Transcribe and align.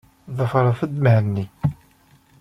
Ḍḍfet-d 0.37 0.95
Mhenni. 1.03 1.45